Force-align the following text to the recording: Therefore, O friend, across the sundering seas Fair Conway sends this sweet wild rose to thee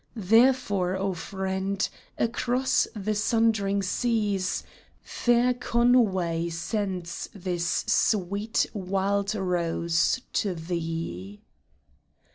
Therefore, 0.15 0.97
O 0.97 1.13
friend, 1.13 1.87
across 2.17 2.87
the 2.95 3.13
sundering 3.13 3.83
seas 3.83 4.63
Fair 5.03 5.53
Conway 5.53 6.49
sends 6.49 7.29
this 7.35 7.83
sweet 7.85 8.65
wild 8.75 9.35
rose 9.35 10.19
to 10.33 10.55
thee 10.55 11.39